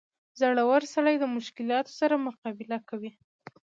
[0.39, 3.11] •زړور سړی د مشکلاتو سره مقابله کوي.